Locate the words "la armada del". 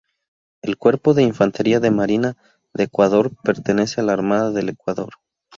4.03-4.69